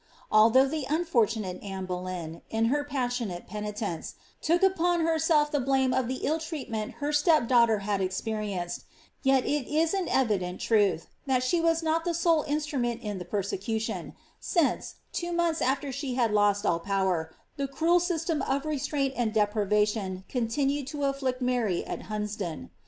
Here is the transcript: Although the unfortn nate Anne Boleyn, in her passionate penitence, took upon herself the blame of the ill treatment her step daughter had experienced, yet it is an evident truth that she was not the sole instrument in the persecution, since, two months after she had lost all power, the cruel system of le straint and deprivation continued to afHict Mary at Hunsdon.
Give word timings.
Although 0.31 0.65
the 0.67 0.87
unfortn 0.89 1.41
nate 1.43 1.61
Anne 1.61 1.85
Boleyn, 1.85 2.41
in 2.49 2.65
her 2.73 2.83
passionate 2.83 3.45
penitence, 3.45 4.15
took 4.41 4.63
upon 4.63 5.01
herself 5.05 5.51
the 5.51 5.59
blame 5.59 5.93
of 5.93 6.07
the 6.07 6.21
ill 6.23 6.39
treatment 6.39 6.93
her 6.93 7.13
step 7.13 7.47
daughter 7.47 7.77
had 7.85 8.01
experienced, 8.01 8.85
yet 9.21 9.45
it 9.45 9.67
is 9.67 9.93
an 9.93 10.07
evident 10.09 10.59
truth 10.59 11.05
that 11.27 11.43
she 11.43 11.61
was 11.61 11.83
not 11.83 12.03
the 12.03 12.15
sole 12.15 12.41
instrument 12.47 13.03
in 13.03 13.19
the 13.19 13.25
persecution, 13.25 14.15
since, 14.39 14.95
two 15.13 15.31
months 15.31 15.61
after 15.61 15.91
she 15.91 16.15
had 16.15 16.31
lost 16.33 16.65
all 16.65 16.79
power, 16.79 17.31
the 17.57 17.67
cruel 17.67 17.99
system 17.99 18.41
of 18.41 18.65
le 18.65 18.71
straint 18.79 19.13
and 19.15 19.33
deprivation 19.35 20.23
continued 20.27 20.87
to 20.87 20.97
afHict 20.97 21.41
Mary 21.41 21.85
at 21.85 22.05
Hunsdon. 22.09 22.71